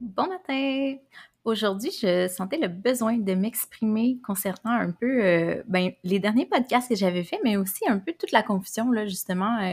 [0.00, 0.96] Bon matin!
[1.44, 6.90] Aujourd'hui, je sentais le besoin de m'exprimer concernant un peu euh, ben, les derniers podcasts
[6.90, 9.72] que j'avais faits, mais aussi un peu toute la confusion, là, justement, euh,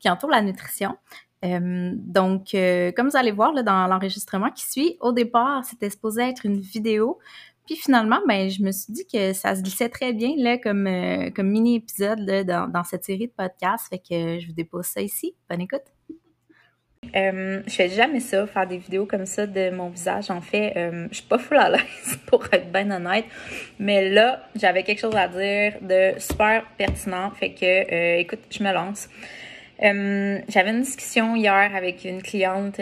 [0.00, 0.96] qui entoure la nutrition.
[1.44, 2.52] Euh, donc,
[2.96, 6.60] comme vous allez voir là, dans l'enregistrement qui suit, au départ, c'était supposé être une
[6.60, 7.18] vidéo.
[7.66, 10.84] Puis finalement, ben, je me suis dit que ça se glissait très bien là, comme,
[11.46, 13.88] mini-épisode dans, dans cette série de podcasts.
[13.90, 15.34] Fait que je vous dépose ça ici.
[15.50, 15.97] Bonne écoute!
[17.16, 20.30] Euh, je fais jamais ça, faire des vidéos comme ça de mon visage.
[20.30, 23.24] En fait, euh, je suis pas full à l'aise pour être bien honnête.
[23.78, 27.30] Mais là, j'avais quelque chose à dire de super pertinent.
[27.30, 29.08] Fait que, euh, écoute, je me lance.
[29.80, 32.80] J'avais une discussion hier avec une cliente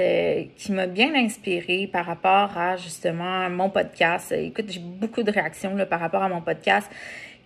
[0.56, 4.32] qui m'a bien inspirée par rapport à justement mon podcast.
[4.32, 6.90] Écoute, j'ai beaucoup de réactions là, par rapport à mon podcast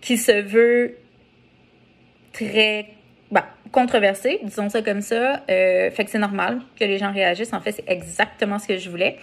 [0.00, 0.96] qui se veut
[2.32, 2.86] très
[3.30, 5.42] bah, controversé, disons ça comme ça.
[5.50, 7.52] Euh, fait que c'est normal que les gens réagissent.
[7.52, 9.16] En fait, c'est exactement ce que je voulais.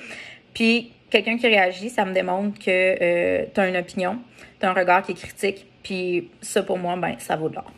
[0.53, 4.17] Puis, quelqu'un qui réagit, ça me démontre que euh, tu as une opinion,
[4.59, 5.65] tu as un regard qui est critique.
[5.83, 7.71] Puis, ça, pour moi, ben, ça vaut de l'or.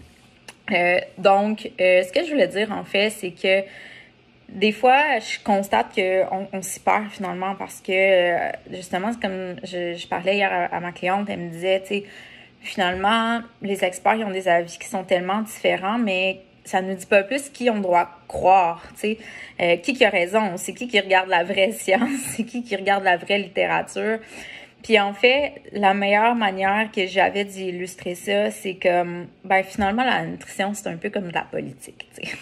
[0.71, 3.63] Euh, donc, euh, ce que je voulais dire, en fait, c'est que
[4.49, 8.35] des fois, je constate qu'on on s'y perd finalement parce que,
[8.71, 11.87] justement, c'est comme je, je, parlais hier à, à ma cliente, elle me disait, tu
[11.87, 12.03] sais,
[12.61, 16.95] finalement, les experts ils ont des avis qui sont tellement différents, mais ça ne nous
[16.95, 19.17] dit pas plus qui on doit croire, tu sais,
[19.59, 22.75] euh, qui qui a raison, c'est qui qui regarde la vraie science, c'est qui qui
[22.75, 24.19] regarde la vraie littérature?
[24.83, 30.25] Puis en fait, la meilleure manière que j'avais d'illustrer ça, c'est que ben finalement la
[30.25, 32.37] nutrition, c'est un peu comme de la politique, tu sais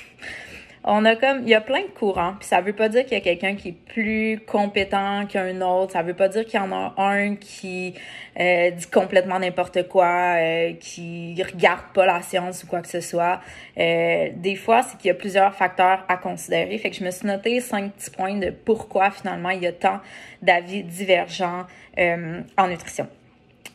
[0.84, 3.14] on a comme il y a plein de courants puis ça veut pas dire qu'il
[3.14, 5.94] y a quelqu'un qui est plus compétent qu'un autre.
[5.94, 7.94] Ça veut pas dire qu'il y en a un qui
[8.40, 13.02] euh, dit complètement n'importe quoi euh, qui regarde pas la science ou quoi que ce
[13.02, 13.42] soit.
[13.78, 16.78] Euh, des fois c'est qu'il y a plusieurs facteurs à considérer.
[16.78, 19.74] Fait que je me suis noté cinq petits points de pourquoi finalement il y a
[19.74, 20.00] tant
[20.42, 21.66] d'avis divergents
[21.98, 23.08] euh, en nutrition.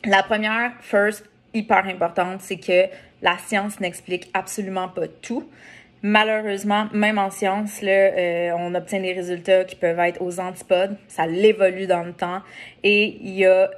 [0.05, 2.87] La première first hyper importante c'est que
[3.23, 5.49] la science n'explique absolument pas tout
[6.03, 10.97] Malheureusement, même en science, euh, on obtient des résultats qui peuvent être aux antipodes.
[11.07, 12.41] Ça l'évolue dans le temps.
[12.83, 13.71] Et il y a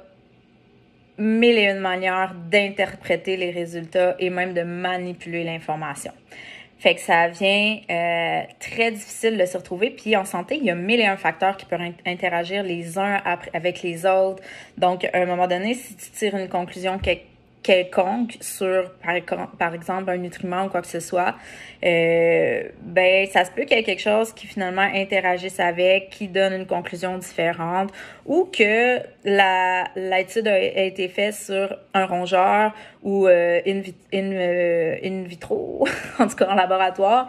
[1.19, 6.11] mille et une manières d'interpréter les résultats et même de manipuler l'information.
[6.79, 9.91] Fait que ça vient euh, très difficile de se retrouver.
[9.91, 13.21] Puis en santé, il y a mille et un facteurs qui peuvent interagir les uns
[13.53, 14.41] avec les autres.
[14.79, 17.34] Donc, à un moment donné, si tu tires une conclusion quelque
[17.65, 18.91] quelconque sur,
[19.57, 21.33] par, exemple, un nutriment ou quoi que ce soit,
[21.83, 26.27] euh, ben, ça se peut qu'il y ait quelque chose qui finalement interagisse avec, qui
[26.27, 27.91] donne une conclusion différente,
[28.27, 32.71] ou que la l'étude a, été faite sur un rongeur
[33.01, 33.81] ou euh, in,
[34.13, 35.87] euh, in vitro,
[36.19, 37.27] en tout cas en laboratoire,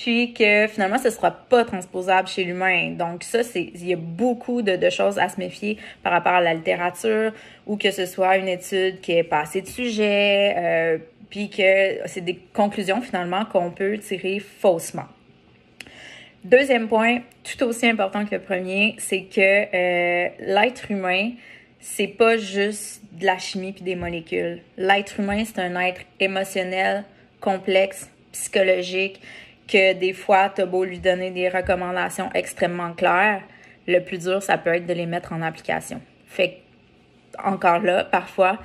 [0.00, 2.92] puis que finalement ce sera pas transposable chez l'humain.
[2.92, 6.40] Donc ça c'est il y a beaucoup de, choses à se méfier par rapport à
[6.40, 7.32] la littérature
[7.66, 11.98] ou que ce soit une étude qui est pas assez de sujet euh, puis que
[12.06, 15.06] c'est des conclusions finalement qu'on peut tirer faussement.
[16.44, 21.32] Deuxième point, tout aussi important que le premier, c'est que euh, l'être humain
[21.78, 24.60] c'est pas juste de la chimie puis des molécules.
[24.78, 27.04] L'être humain, c'est un être émotionnel,
[27.40, 29.20] complexe, psychologique,
[29.70, 33.42] que des fois, tu as beau lui donner des recommandations extrêmement claires,
[33.86, 36.00] le plus dur, ça peut être de les mettre en application.
[36.26, 36.58] Fait
[37.42, 38.58] encore là, parfois,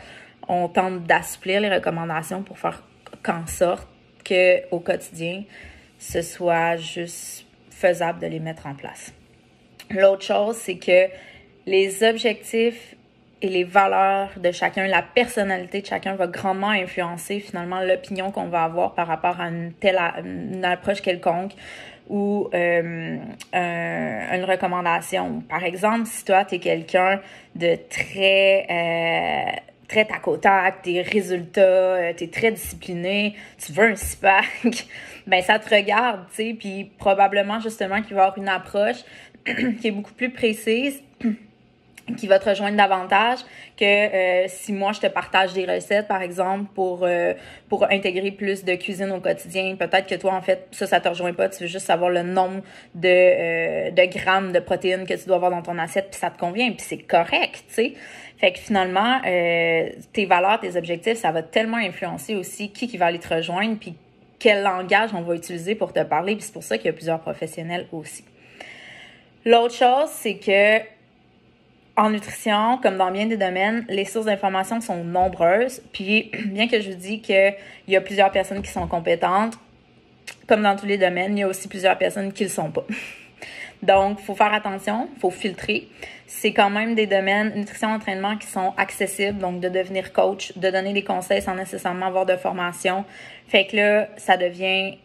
[0.47, 2.83] on tente d'assouplir les recommandations pour faire
[3.23, 3.87] qu'en sorte
[4.23, 5.43] que au quotidien,
[5.99, 9.13] ce soit juste faisable de les mettre en place.
[9.91, 11.07] L'autre chose, c'est que
[11.65, 12.95] les objectifs
[13.41, 18.47] et les valeurs de chacun, la personnalité de chacun va grandement influencer finalement l'opinion qu'on
[18.47, 21.51] va avoir par rapport à une telle une approche quelconque
[22.07, 23.17] ou euh,
[23.53, 25.41] un, une recommandation.
[25.49, 27.19] Par exemple, si toi, tu es quelqu'un
[27.55, 28.65] de très...
[28.69, 33.95] Euh, très tac au tac, tes résultats, euh, tu es très discipliné, tu veux un
[33.95, 34.87] SPAC,
[35.27, 39.03] ben ça te regarde, tu sais, puis probablement justement qu'il va y avoir une approche
[39.45, 41.03] qui est beaucoup plus précise
[42.17, 43.39] qui va te rejoindre davantage
[43.77, 47.33] que euh, si moi je te partage des recettes par exemple pour euh,
[47.67, 49.75] pour intégrer plus de cuisine au quotidien.
[49.75, 51.49] Peut-être que toi en fait ça ça te rejoint pas.
[51.49, 52.61] Tu veux juste savoir le nombre
[52.93, 56.29] de euh, de grammes de protéines que tu dois avoir dans ton assiette puis ça
[56.29, 57.93] te convient puis c'est correct tu sais.
[58.37, 62.97] Fait que finalement euh, tes valeurs tes objectifs ça va tellement influencer aussi qui qui
[62.97, 63.95] va aller te rejoindre puis
[64.37, 66.93] quel langage on va utiliser pour te parler puis c'est pour ça qu'il y a
[66.93, 68.23] plusieurs professionnels aussi.
[69.43, 70.94] L'autre chose c'est que
[71.97, 75.81] en nutrition, comme dans bien des domaines, les sources d'information sont nombreuses.
[75.93, 77.55] Puis, bien que je vous dis qu'il
[77.87, 79.57] y a plusieurs personnes qui sont compétentes,
[80.47, 82.71] comme dans tous les domaines, il y a aussi plusieurs personnes qui ne le sont
[82.71, 82.85] pas.
[83.83, 85.87] Donc, faut faire attention, faut filtrer.
[86.27, 90.71] C'est quand même des domaines nutrition entraînement qui sont accessibles, donc de devenir coach, de
[90.71, 93.05] donner des conseils sans nécessairement avoir de formation.
[93.47, 94.97] Fait que là, ça devient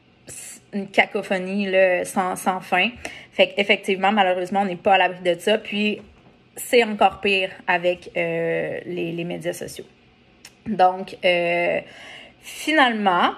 [0.72, 2.88] une cacophonie là, sans, sans fin.
[3.32, 5.58] Fait qu'effectivement, malheureusement, on n'est pas à l'abri de ça.
[5.58, 6.00] Puis,
[6.56, 9.84] c'est encore pire avec euh, les, médias sociaux.
[10.66, 11.80] Donc, euh,
[12.40, 13.32] finalement,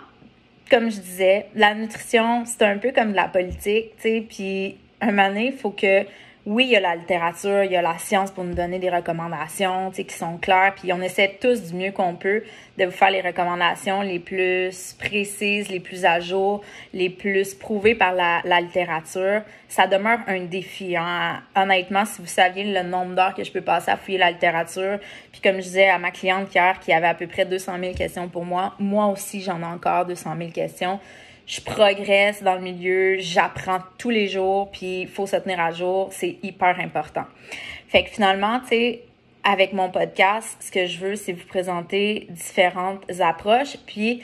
[0.71, 4.77] comme je disais, la nutrition, c'est un peu comme de la politique, tu sais, puis
[5.03, 6.05] un moment donné, il faut que
[6.45, 8.91] oui, il y a la littérature, il y a la science pour nous donner des
[8.91, 12.43] recommandations, tu sais, qui sont claires, puis on essaie tous du mieux qu'on peut
[12.79, 16.63] de vous faire les recommandations les plus précises, les plus à jour,
[16.93, 19.43] les plus prouvées par la, littérature.
[19.69, 21.43] Ça demeure un défi, hein.
[21.55, 24.99] Honnêtement, si vous saviez le nombre d'heures que je peux passer à fouiller la littérature,
[25.31, 27.95] puis comme je disais à ma cliente hier qui avait à peu près 200 000
[27.95, 30.99] questions pour moi, moi aussi, j'en ai encore 200 000 questions
[31.47, 35.71] je progresse dans le milieu, j'apprends tous les jours, puis il faut se tenir à
[35.71, 37.25] jour, c'est hyper important.
[37.89, 39.03] Fait que finalement, tu sais,
[39.45, 44.23] avec mon podcast, ce que je veux, c'est vous présenter différentes approches, puis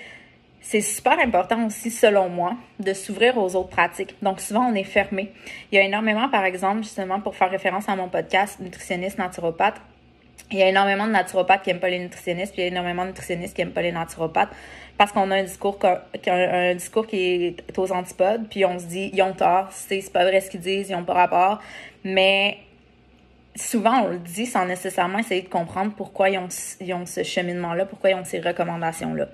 [0.61, 4.15] c'est super important aussi, selon moi, de s'ouvrir aux autres pratiques.
[4.23, 5.33] Donc, souvent, on est fermé.
[5.73, 9.81] Il y a énormément, par exemple, justement, pour faire référence à mon podcast Nutritionniste Naturopathe,
[10.51, 12.71] il y a énormément de naturopathes qui n'aiment pas les nutritionnistes, puis il y a
[12.71, 14.51] énormément de nutritionnistes qui n'aiment pas les naturopathes
[14.97, 15.79] parce qu'on a un discours,
[16.27, 20.25] un, discours qui est aux antipodes, puis on se dit, ils ont tort, c'est pas
[20.25, 21.63] vrai ce qu'ils disent, ils ont pas rapport.
[22.03, 22.59] Mais
[23.55, 26.49] souvent, on le dit sans nécessairement essayer de comprendre pourquoi ils ont,
[26.81, 29.29] ils ont ce cheminement-là, pourquoi ils ont ces recommandations-là.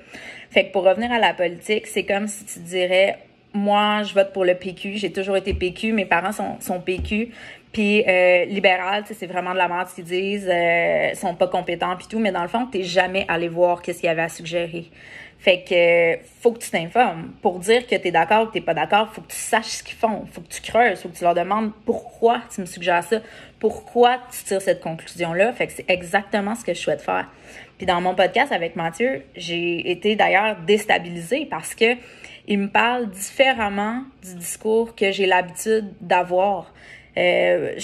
[0.50, 3.19] Fait que pour revenir à la politique, c'est comme si tu dirais,
[3.55, 7.31] moi, je vote pour le PQ, j'ai toujours été PQ, mes parents sont, sont PQ,
[7.73, 12.06] puis euh, libéral, c'est vraiment de la merde qu'ils disent, euh, sont pas compétents puis
[12.09, 14.91] tout, mais dans le fond, t'es jamais allé voir qu'est-ce qu'il y avait à suggérer.
[15.39, 17.33] Fait que faut que tu t'informes.
[17.43, 19.67] Pour dire que tu es d'accord ou que tu pas d'accord, faut que tu saches
[19.67, 20.25] ce qu'ils font.
[20.33, 21.00] faut que tu creuses.
[21.00, 23.19] faut que tu leur demandes pourquoi tu me suggères ça.
[23.61, 25.53] Pourquoi tu tires cette conclusion-là.
[25.53, 27.29] Fait que c'est exactement ce que je souhaite faire.
[27.77, 31.97] Puis dans mon podcast avec Mathieu, j'ai été d'ailleurs déstabilisée parce que
[32.46, 36.73] il me parle différemment du discours que j'ai l'habitude d'avoir.
[37.17, 37.79] Euh,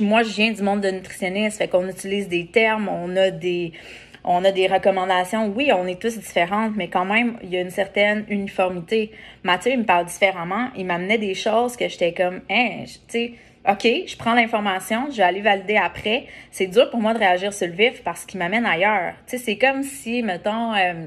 [0.00, 3.72] moi, je viens du monde de nutritionniste, fait qu'on utilise des termes, on a des
[4.22, 5.48] on a des recommandations.
[5.48, 9.12] Oui, on est tous différentes, mais quand même, il y a une certaine uniformité.
[9.44, 10.68] Mathieu, il me parle différemment.
[10.76, 13.32] Il m'amenait des choses que j'étais comme, hein, tu sais,
[13.68, 16.26] OK, je prends l'information, je vais aller valider après.
[16.50, 19.14] C'est dur pour moi de réagir sur le vif parce qu'il m'amène ailleurs.
[19.26, 21.06] Tu sais, c'est comme si, mettons, euh,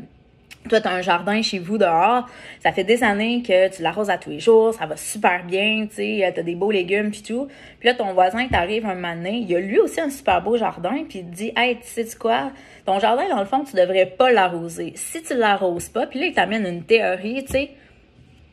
[0.69, 2.27] toi, tu as un jardin chez vous dehors,
[2.61, 5.87] ça fait des années que tu l'arroses à tous les jours, ça va super bien,
[5.87, 7.47] tu sais, t'as des beaux légumes puis tout.
[7.79, 10.57] Puis là, ton voisin t'arrive un moment donné, il a lui aussi un super beau
[10.57, 12.51] jardin, puis il te dit «Hey, tu sais quoi?
[12.85, 14.93] Ton jardin, dans le fond, tu devrais pas l'arroser.
[14.95, 17.71] Si tu l'arroses pas, puis là, il t'amène une théorie, tu sais,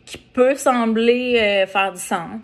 [0.05, 2.41] qui peut sembler euh, faire du sens.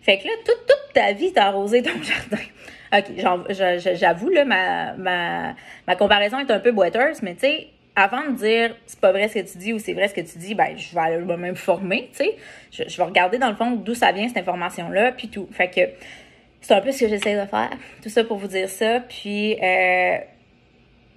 [0.00, 2.44] Fait que là, toute, toute ta vie, t'as arrosé ton jardin.
[2.92, 5.54] OK, j'avoue, là, ma, ma,
[5.86, 9.28] ma comparaison est un peu boiteuse, mais tu sais, avant de dire c'est pas vrai
[9.28, 11.18] ce que tu dis ou c'est vrai ce que tu dis, ben je vais aller
[11.18, 12.36] me former, tu sais.
[12.70, 15.48] Je, vais regarder dans le fond d'où ça vient cette information-là, puis tout.
[15.52, 15.80] Fait que
[16.60, 17.70] c'est un peu ce que j'essaie de faire.
[18.02, 19.00] Tout ça pour vous dire ça.
[19.00, 20.18] Puis euh,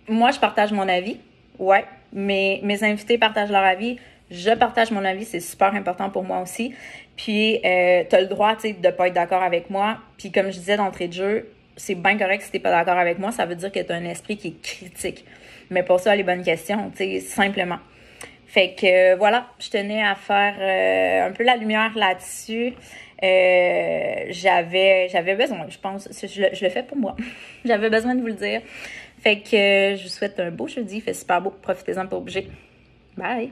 [0.07, 1.17] moi, je partage mon avis.
[1.57, 1.85] Ouais.
[2.13, 3.97] Mais mes invités partagent leur avis.
[4.29, 6.73] Je partage mon avis, c'est super important pour moi aussi.
[7.15, 9.99] Puis, euh, tu le droit, tu sais, de pas être d'accord avec moi.
[10.17, 13.19] Puis, comme je disais d'entrée de jeu, c'est bien correct si t'es pas d'accord avec
[13.19, 13.31] moi.
[13.31, 15.23] Ça veut dire que tu as un esprit qui est critique
[15.69, 17.79] mais pour ça les bonnes questions, tu sais, simplement.
[18.47, 22.73] Fait que voilà, je tenais à faire euh, un peu la lumière là-dessus.
[23.23, 27.15] Euh, j'avais j'avais besoin, je pense, je, le fais pour moi.
[27.65, 28.61] j'avais besoin de vous le dire.
[29.19, 32.47] Fait que je vous souhaite un beau jeudi, fait super beau, profitez-en pas obligé.
[33.17, 33.51] Bye.